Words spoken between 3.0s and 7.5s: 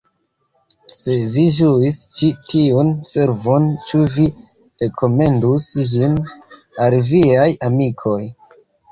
servon ĉu vi rekomendus ĝin al viaj